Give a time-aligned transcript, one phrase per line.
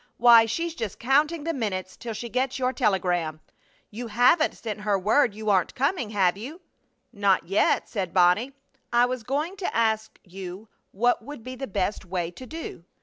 [0.17, 3.39] Why, she's just counting the minutes till she gets your telegram!
[3.91, 6.61] You haven't sent her word you aren't coming, have you?"
[7.13, 8.53] "Not yet," said Bonnie.
[8.91, 12.83] "I was going to ask you what would be the best way to do.